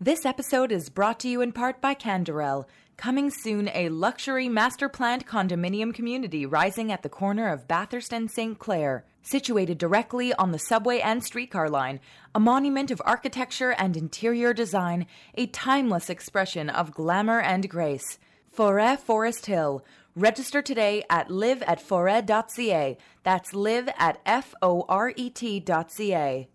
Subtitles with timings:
[0.00, 2.66] This episode is brought to you in part by Canderel.
[2.96, 8.30] Coming soon, a luxury master planned condominium community rising at the corner of Bathurst and
[8.30, 8.56] St.
[8.60, 9.04] Clair.
[9.22, 11.98] Situated directly on the subway and streetcar line,
[12.32, 18.20] a monument of architecture and interior design, a timeless expression of glamour and grace.
[18.56, 19.84] Forêt Forest Hill.
[20.14, 22.96] Register today at live at forêt.ca.
[23.24, 26.48] That's live at F O R E T.ca.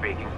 [0.00, 0.28] speaking.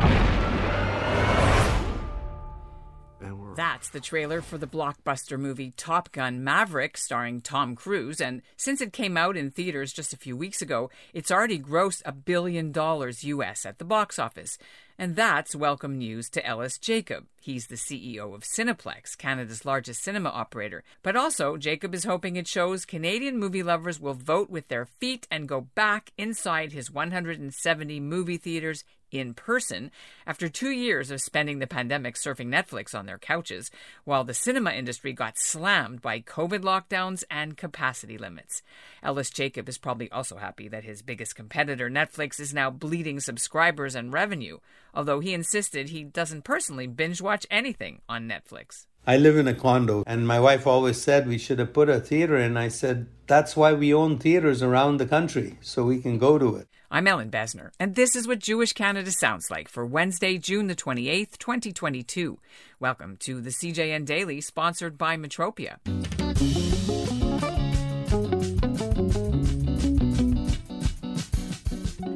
[3.55, 8.21] That's the trailer for the blockbuster movie Top Gun Maverick, starring Tom Cruise.
[8.21, 12.01] And since it came out in theaters just a few weeks ago, it's already grossed
[12.07, 14.57] a billion dollars US at the box office.
[14.99, 17.27] And that's welcome news to Ellis Jacob.
[17.41, 20.83] He's the CEO of Cineplex, Canada's largest cinema operator.
[21.03, 25.27] But also, Jacob is hoping it shows Canadian movie lovers will vote with their feet
[25.31, 28.85] and go back inside his 170 movie theaters
[29.21, 29.91] in person
[30.27, 33.71] after two years of spending the pandemic surfing Netflix on their couches,
[34.05, 38.63] while the cinema industry got slammed by COVID lockdowns and capacity limits.
[39.03, 43.95] Ellis Jacob is probably also happy that his biggest competitor, Netflix, is now bleeding subscribers
[43.95, 44.59] and revenue,
[44.95, 48.87] although he insisted he doesn't personally binge watch anything on Netflix.
[49.05, 51.99] I live in a condo, and my wife always said we should have put a
[51.99, 52.57] theater in.
[52.57, 56.55] I said, that's why we own theaters around the country, so we can go to
[56.55, 56.69] it.
[56.95, 60.75] I'm Ellin Bessner, and this is what Jewish Canada sounds like for Wednesday, June the
[60.75, 62.39] 28th, 2022.
[62.81, 65.79] Welcome to the CJN Daily, sponsored by Metropia.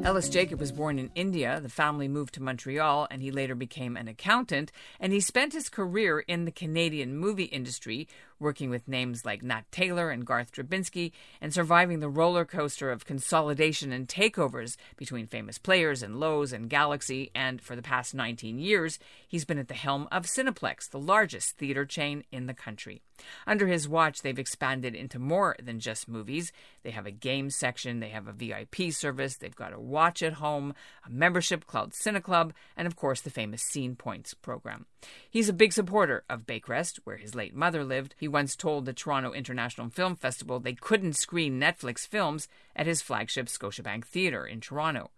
[0.07, 1.59] Ellis Jacob was born in India.
[1.61, 4.71] The family moved to Montreal and he later became an accountant.
[5.01, 8.07] And he spent his career in the Canadian movie industry,
[8.39, 11.11] working with names like Nat Taylor and Garth Drabinsky,
[11.41, 16.69] and surviving the roller coaster of consolidation and takeovers between famous players and Loews and
[16.69, 17.31] Galaxy.
[17.33, 21.57] And for the past 19 years, he's been at the helm of Cineplex, the largest
[21.57, 23.01] theater chain in the country.
[23.45, 26.51] Under his watch, they've expanded into more than just movies.
[26.83, 30.33] They have a game section, they have a VIP service, they've got a watch at
[30.33, 30.73] home,
[31.05, 34.85] a membership called CineClub, and of course the famous Scene Points program.
[35.29, 38.15] He's a big supporter of Baycrest, where his late mother lived.
[38.19, 43.01] He once told the Toronto International Film Festival they couldn't screen Netflix films at his
[43.01, 45.11] flagship Scotiabank Theatre in Toronto.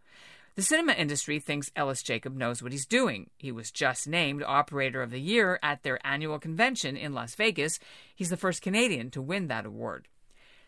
[0.55, 3.29] The cinema industry thinks Ellis Jacob knows what he's doing.
[3.37, 7.79] He was just named Operator of the Year at their annual convention in Las Vegas.
[8.13, 10.07] He's the first Canadian to win that award.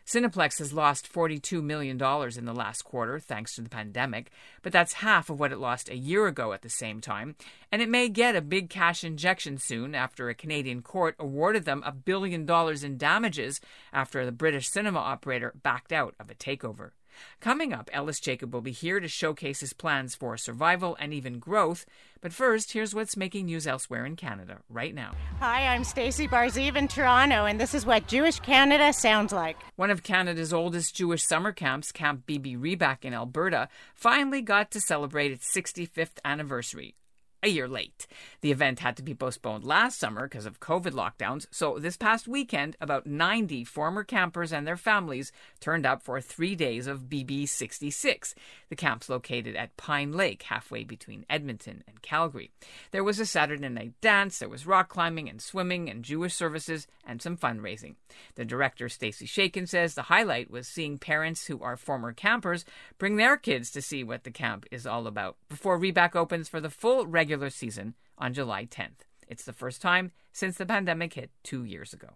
[0.06, 1.92] Cineplex has lost $42 million
[2.38, 4.32] in the last quarter thanks to the pandemic,
[4.62, 7.36] but that's half of what it lost a year ago at the same time,
[7.72, 11.84] and it may get a big cash injection soon after a Canadian court awarded them
[11.86, 13.62] a billion dollars in damages
[13.94, 16.92] after the British cinema operator backed out of a takeover.
[17.40, 21.40] Coming up, Ellis Jacob will be here to showcase his plans for survival and even
[21.40, 21.86] growth.
[22.22, 25.14] But first, here's what's making news elsewhere in Canada right now.
[25.40, 29.58] Hi, I'm Stacey Barzeev in Toronto, and this is what Jewish Canada sounds like.
[29.76, 34.80] One of Canada's oldest Jewish summer camps, Camp BB Riback in Alberta, finally got to
[34.80, 36.96] celebrate its 65th anniversary
[37.44, 38.08] a year late.
[38.42, 42.28] The event had to be postponed last summer because of COVID lockdowns, so this past
[42.28, 47.48] weekend, about 90 former campers and their families turned up for three days of BB
[47.48, 48.36] 66.
[48.70, 52.52] The camp's located at Pine Lake, halfway between Edmonton and Calgary.
[52.92, 56.88] There was a Saturday night dance, there was rock climbing and swimming and Jewish services
[57.12, 57.96] and some fundraising.
[58.36, 62.66] The director, Stacy Shakin, says the highlight was seeing parents who are former campers
[62.98, 66.62] bring their kids to see what the camp is all about before Riback opens for
[66.62, 69.02] the full regular season on July 10th.
[69.28, 72.10] It's the first time since the pandemic hit two years ago.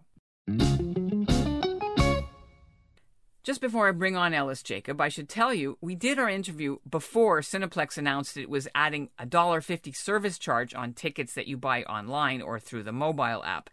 [3.46, 6.78] Just before I bring on Ellis Jacob, I should tell you we did our interview
[6.90, 11.84] before Cineplex announced it was adding a $1.50 service charge on tickets that you buy
[11.84, 13.70] online or through the mobile app,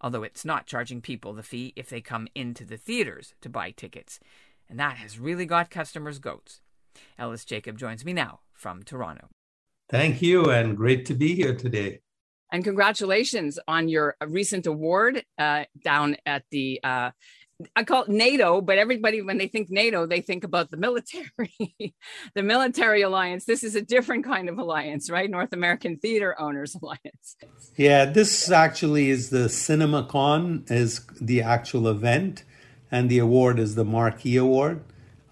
[0.00, 3.70] although it's not charging people the fee if they come into the theaters to buy
[3.70, 4.20] tickets.
[4.68, 6.60] And that has really got customers' goats.
[7.18, 9.28] Ellis Jacob joins me now from Toronto.
[9.88, 12.00] Thank you, and great to be here today.
[12.52, 17.10] And congratulations on your recent award uh, down at the, uh,
[17.74, 21.24] I call it NATO, but everybody, when they think NATO, they think about the military,
[22.34, 23.46] the military alliance.
[23.46, 25.30] This is a different kind of alliance, right?
[25.30, 27.36] North American Theater Owners Alliance.
[27.76, 32.44] Yeah, this actually is the CinemaCon, is the actual event,
[32.90, 34.82] and the award is the Marquee Award.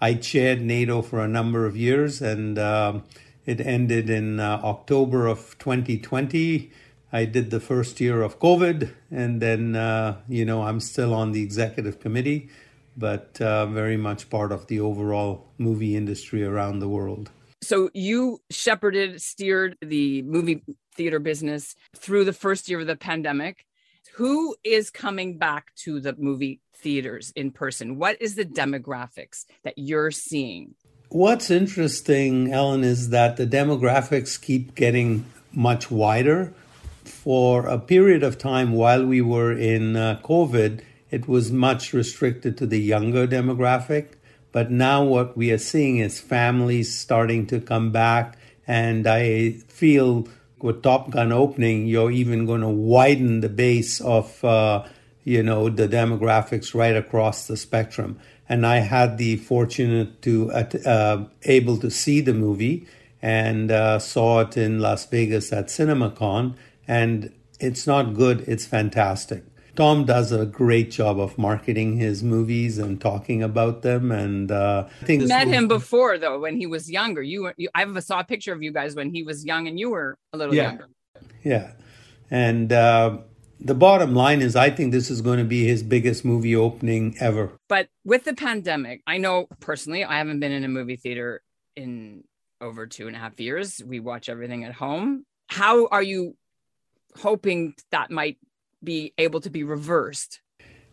[0.01, 3.03] I chaired NATO for a number of years, and um,
[3.45, 6.71] It ended in uh, October of 2020.
[7.11, 11.31] I did the first year of COVID, and then, uh, you know, I'm still on
[11.31, 12.49] the executive committee,
[12.97, 17.31] but uh, very much part of the overall movie industry around the world.
[17.61, 20.63] So you shepherded, steered the movie
[20.95, 23.65] theater business through the first year of the pandemic.
[24.15, 27.97] Who is coming back to the movie theaters in person?
[27.97, 30.75] What is the demographics that you're seeing?
[31.09, 36.53] What's interesting, Ellin, is that the demographics keep getting much wider.
[37.25, 42.55] For a period of time while we were in uh, COVID, it was much restricted
[42.59, 44.09] to the younger demographic.
[44.51, 48.37] But now what we are seeing is families starting to come back.
[48.67, 50.27] And I feel
[50.59, 54.85] with Top Gun opening, you're even going to widen the base of, uh,
[55.23, 58.19] you know, the demographics right across the spectrum.
[58.47, 62.85] And I had the fortunate to uh, uh able to see the movie
[63.19, 66.53] and uh, saw it in Las Vegas at CinemaCon.
[66.87, 69.43] And it's not good; it's fantastic.
[69.75, 74.11] Tom does a great job of marketing his movies and talking about them.
[74.11, 77.21] And uh, I think met him before though when he was younger.
[77.21, 79.79] You were you, I saw a picture of you guys when he was young and
[79.79, 80.63] you were a little yeah.
[80.63, 80.87] younger.
[81.43, 81.71] Yeah,
[82.31, 83.17] and uh,
[83.59, 87.15] the bottom line is, I think this is going to be his biggest movie opening
[87.19, 87.51] ever.
[87.67, 91.41] But with the pandemic, I know personally, I haven't been in a movie theater
[91.75, 92.23] in
[92.61, 93.81] over two and a half years.
[93.85, 95.25] We watch everything at home.
[95.47, 96.35] How are you
[97.17, 98.37] hoping that might
[98.83, 100.41] be able to be reversed?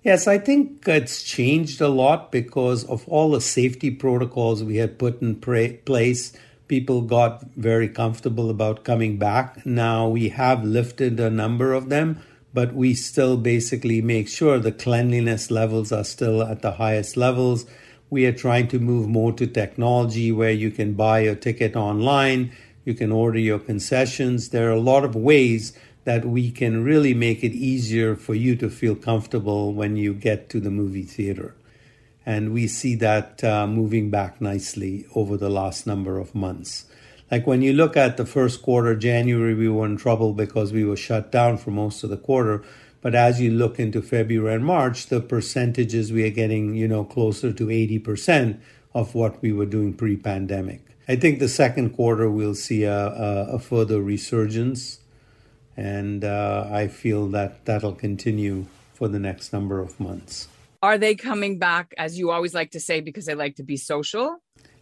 [0.02, 4.98] Yes, I think it's changed a lot because of all the safety protocols we had
[4.98, 6.32] put in pra- place.
[6.66, 9.64] People got very comfortable about coming back.
[9.64, 12.19] Now we have lifted a number of them,
[12.52, 17.64] but we still basically make sure the cleanliness levels are still at the highest levels.
[18.10, 22.50] We are trying to move more to technology where you can buy a ticket online,
[22.84, 24.48] you can order your concessions.
[24.48, 25.72] There are a lot of ways
[26.04, 30.49] that we can really make it easier for you to feel comfortable when you get
[30.50, 31.54] to the movie theater.
[32.26, 36.87] And we see that uh, moving back nicely over the last number of months.
[37.31, 40.84] Like when you look at the first quarter, January, we were in trouble because we
[40.84, 42.62] were shut down for most of the quarter.
[43.00, 47.04] But as you look into February and March, the percentages we are getting, you know,
[47.04, 48.60] closer to 80%
[48.94, 50.84] of what we were doing pre pandemic.
[51.08, 54.99] I think the second quarter we'll see a, a, a further resurgence
[55.76, 60.48] and uh, I feel that that'll continue for the next number of months.
[60.82, 63.76] Are they coming back, as you always like to say, because they like to be
[63.76, 64.38] social?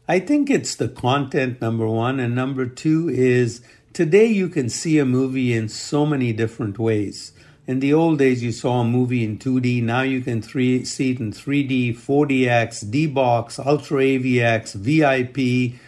[0.08, 2.18] I think it's the content, number one.
[2.18, 3.60] And number two is
[3.92, 7.32] today you can see a movie in so many different ways.
[7.66, 9.82] In the old days, you saw a movie in 2D.
[9.82, 15.78] Now you can three, see it in 3D, 4DX, D box, Ultra AVX, VIP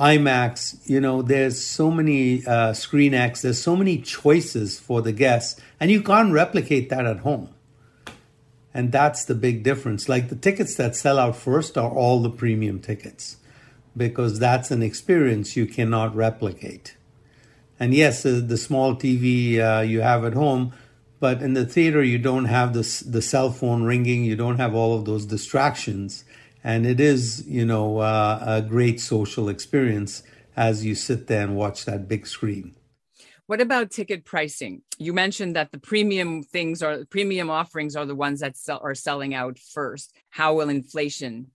[0.00, 5.60] IMAX, you know, there's so many uh, ScreenX, there's so many choices for the guests,
[5.78, 7.50] and you can't replicate that at home.
[8.72, 10.08] And that's the big difference.
[10.08, 13.36] Like the tickets that sell out first are all the premium tickets
[13.94, 16.96] because that's an experience you cannot replicate.
[17.78, 20.72] And yes, uh, the small TV uh, you have at home,
[21.18, 24.74] but in the theater you don't have the the cell phone ringing, you don't have
[24.74, 26.24] all of those distractions
[26.62, 30.22] and it is you know uh, a great social experience
[30.56, 32.74] as you sit there and watch that big screen.
[33.46, 34.82] What about ticket pricing?
[34.98, 38.94] You mentioned that the premium things are premium offerings are the ones that sell, are
[38.94, 40.14] selling out first.
[40.28, 41.48] How will inflation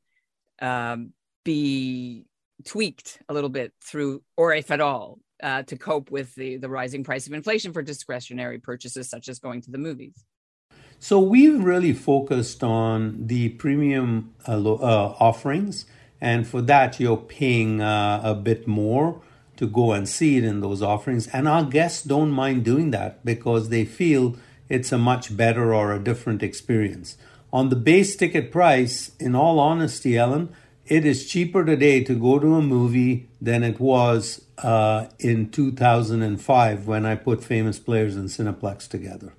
[0.61, 1.13] um,
[1.43, 2.25] be
[2.65, 6.69] tweaked a little bit through or if at all uh, to cope with the, the
[6.69, 10.25] rising price of inflation for discretionary purchases such as going to the movies
[10.99, 15.85] so we've really focused on the premium uh, uh, offerings,
[16.19, 19.21] and for that you're paying uh, a bit more
[19.57, 21.27] to go and see it in those offerings.
[21.27, 24.35] And our guests don't mind doing that because they feel
[24.69, 27.17] it's a much better or a different experience.
[27.53, 30.49] On the base ticket price, in all honesty, Ellin,
[30.85, 36.87] it is cheaper today to go to a movie than it was uh, in 2005
[36.87, 39.33] when I put Famous Players and Cineplex together.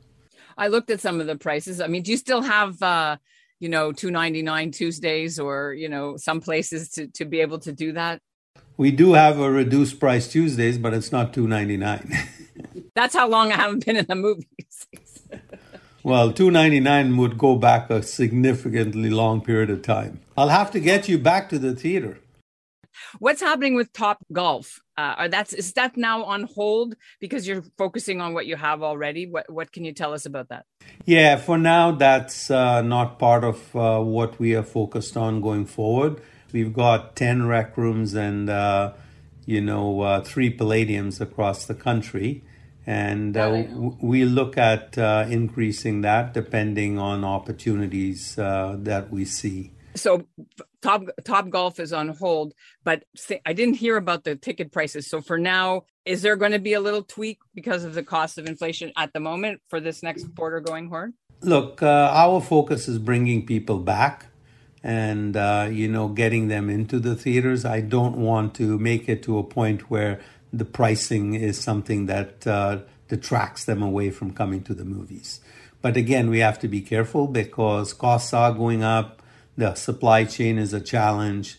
[0.56, 1.80] I looked at some of the prices.
[1.80, 3.16] I mean, do you still have uh,
[3.58, 7.92] you know, 299 Tuesdays or, you know, some places to to be able to do
[7.92, 8.20] that?
[8.76, 12.12] We do have a reduced price Tuesdays, but it's not 299.
[12.94, 14.86] That's how long I haven't been in the movies.
[16.02, 20.20] well, 299 would go back a significantly long period of time.
[20.36, 22.18] I'll have to get you back to the theater.
[23.18, 24.80] What's happening with Top Golf?
[24.98, 28.82] Uh, are that's is that now on hold because you're focusing on what you have
[28.82, 29.26] already?
[29.26, 30.64] What what can you tell us about that?
[31.04, 35.66] Yeah, for now that's uh, not part of uh, what we are focused on going
[35.66, 36.22] forward.
[36.52, 38.92] We've got ten rec rooms, and uh,
[39.46, 42.42] you know, uh, three Playdiums across the country.
[42.86, 49.24] And uh, w- we look at uh, increasing that depending on opportunities uh, that we
[49.24, 49.72] see.
[49.96, 50.26] So,
[50.82, 53.04] Top Top Golf is on hold, but
[53.44, 55.08] I didn't hear about the ticket prices.
[55.08, 58.38] So, for now, is there going to be a little tweak because of the cost
[58.38, 61.14] of inflation at the moment for this next quarter going forward?
[61.40, 64.26] Look, uh, our focus is bringing people back
[64.82, 67.64] and uh, you know getting them into the theaters.
[67.64, 70.20] I don't want to make it to a point where
[70.52, 75.40] the pricing is something that uh, detracts them away from coming to the movies.
[75.82, 79.15] But again, we have to be careful because costs are going up.
[79.56, 81.58] The supply chain is a challenge.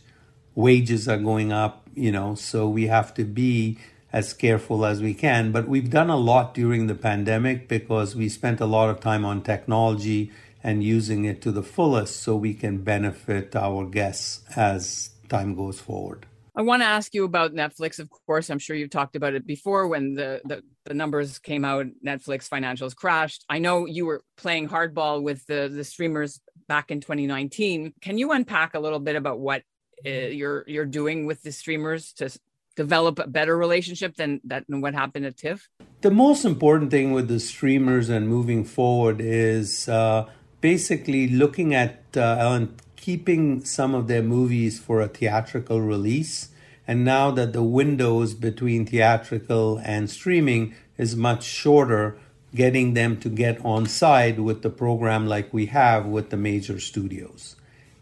[0.56, 1.84] Wages are going up.
[1.96, 3.80] You know, so we have to be
[4.14, 5.52] as careful as we can.
[5.52, 9.26] But we've done a lot during the pandemic because we spent a lot of time
[9.26, 10.32] on technology
[10.64, 15.80] and using it to the fullest so we can benefit our guests as time goes
[15.80, 16.26] forward.
[16.56, 18.00] I want to ask you about Netflix.
[18.00, 21.64] Of course, I'm sure you've talked about it before when the, the, the numbers came
[21.64, 23.46] out, Netflix financials crashed.
[23.48, 27.94] I know you were playing hardball with the, the streamers back in 2019.
[28.02, 29.64] Can you unpack a little bit about what
[30.06, 32.30] uh, you're you're doing with the streamers to
[32.76, 35.70] develop a better relationship than that than what happened at TIFF?
[36.02, 40.30] The most important thing with the streamers and moving forward is uh,
[40.62, 46.50] basically looking at uh, keeping some of their movies for a theatrical release.
[46.88, 52.18] And now that the windows between theatrical and streaming is much shorter,
[52.58, 56.80] getting them to get on side with the program like we have with the major
[56.80, 57.56] studios.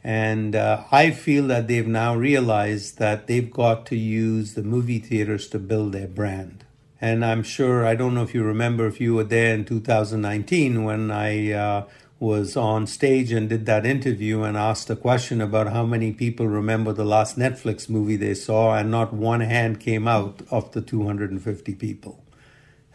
[0.04, 5.00] And uh, I feel that they've now realized that they've got to use the movie
[5.00, 6.64] theaters to build their brand.
[7.02, 10.84] And I'm sure, I don't know if you remember if you were there in 2019
[10.84, 11.86] when I uh,
[12.20, 16.48] was on stage and did that interview and asked a question about how many people
[16.48, 20.82] remember the last Netflix movie they saw, and not one hand came out of the
[20.82, 22.25] 250 people.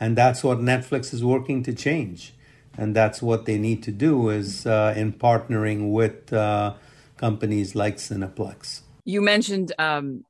[0.00, 2.33] And that's what Netflix is working to change.
[2.76, 6.75] And that's what they need to do is uh, in partnering with uh,
[7.19, 8.80] companies like Cineplex.
[9.04, 10.25] You mentioned um,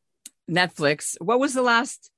[0.51, 1.17] Netflix.
[1.21, 2.11] What was the last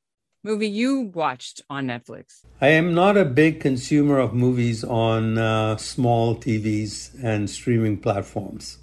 [0.43, 2.41] movie you watched on Netflix?
[2.61, 8.79] I am not a big consumer of movies on uh, small TVs and streaming platforms.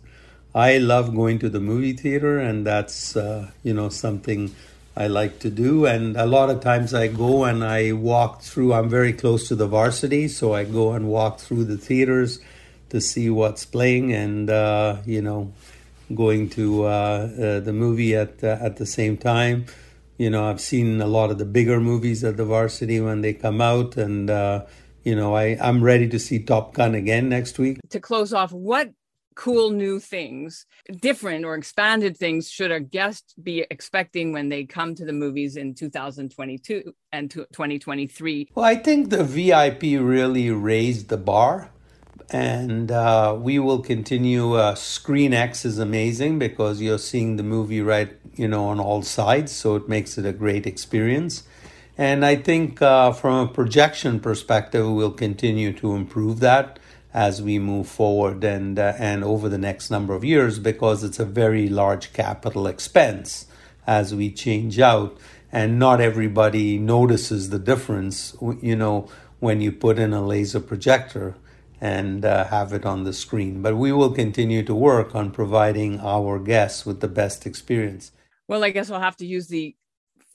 [0.53, 4.53] I love going to the movie theater, and that's uh, you know something
[4.99, 5.85] I like to do.
[5.87, 8.73] And a lot of times I go and I walk through.
[8.73, 12.39] I'm very close to the varsity, so I go and walk through the theaters
[12.89, 15.53] to see what's playing, and uh, you know,
[16.13, 19.65] going to uh, uh, the movie at uh, at the same time
[20.19, 23.33] you know, I've seen a lot of the bigger movies at the varsity when they
[23.33, 24.65] come out, and uh,
[25.03, 27.79] you know, I I'm ready to see Top Gun again next week.
[27.89, 28.91] To close off, what
[29.39, 30.65] cool new things,
[30.99, 35.55] different or expanded things should a guest be expecting when they come to the movies
[35.55, 38.49] in 2022 and 2023?
[38.53, 41.71] Well, I think the VIP really raised the bar
[42.29, 44.55] and uh, we will continue.
[44.55, 49.03] Uh, Screen X is amazing because you're seeing the movie right, you know, on all
[49.03, 51.43] sides, so it makes it a great experience.
[51.97, 56.77] And I think uh, from a projection perspective, we'll continue to improve that
[57.13, 61.19] as we move forward and uh, and over the next number of years because it's
[61.19, 63.47] a very large capital expense
[63.87, 65.17] as we change out,
[65.51, 68.35] and not everybody notices the difference.
[68.61, 71.35] You know, when you put in a laser projector
[71.81, 73.61] and uh, have it on the screen.
[73.61, 78.11] But we will continue to work on providing our guests with the best experience.
[78.47, 79.75] Well, I guess we'll have to use the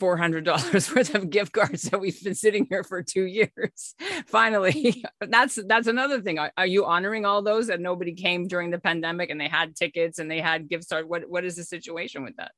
[0.00, 3.94] $400 worth of gift cards that we've been sitting here for two years.
[4.26, 6.38] Finally, that's that's another thing.
[6.38, 9.76] Are, are, you honoring all those that nobody came during the pandemic and they had
[9.76, 11.08] tickets and they had gift cards?
[11.08, 12.52] What what is the situation with that?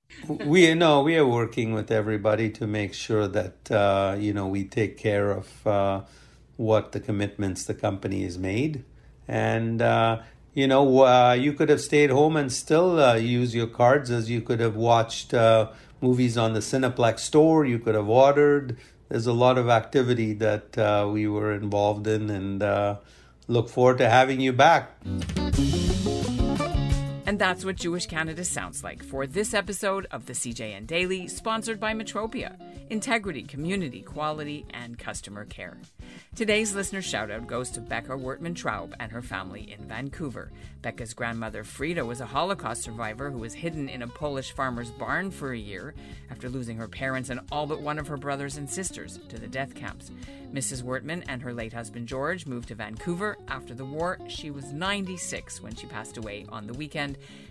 [0.46, 4.64] we know we are working with everybody to make sure that uh, you know we
[4.64, 5.66] take care of.
[5.66, 6.00] Uh,
[6.56, 8.84] what the commitments the company has made.
[9.28, 10.22] And, uh,
[10.54, 14.30] you know, uh, you could have stayed home and still uh, use your cards as
[14.30, 15.70] you could have watched uh,
[16.06, 18.76] movies on the Cineplex store, you could have ordered.
[19.08, 22.96] There's a lot of activity that uh, we were involved in and uh,
[23.48, 24.90] look forward to having you back.
[27.26, 31.80] And that's what Jewish Canada sounds like for this episode of the CJN Daily, sponsored
[31.80, 32.56] by Metropia
[32.88, 35.76] Integrity, Community, Quality, and Customer Care.
[36.36, 40.52] Today's listener shoutout goes to Becca Wertman Traub and her family in Vancouver.
[40.82, 45.32] Becca's grandmother Frieda was a Holocaust survivor who was hidden in a Polish farmer's barn
[45.32, 45.94] for a year
[46.30, 49.48] after losing her parents and all but one of her brothers and sisters to the
[49.48, 50.12] death camps.
[50.52, 50.84] Mrs.
[50.84, 54.18] Wertman and her late husband George moved to Vancouver after the war.
[54.28, 56.74] She was 96 when she passed away on the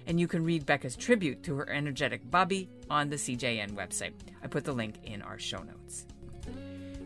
[0.08, 4.14] and you can read Becca's tribute to her energetic Bobby on the CJN website.
[4.44, 6.06] I put the link in our show notes.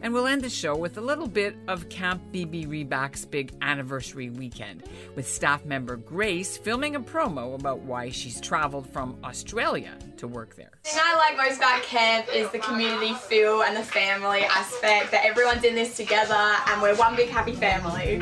[0.01, 4.29] And we'll end the show with a little bit of Camp BB Riback's big anniversary
[4.29, 4.83] weekend,
[5.15, 10.55] with staff member Grace filming a promo about why she's traveled from Australia to work
[10.55, 10.71] there.
[10.83, 15.11] The thing I like most about camp is the community feel and the family aspect,
[15.11, 16.33] that everyone's in this together
[16.67, 18.21] and we're one big happy family.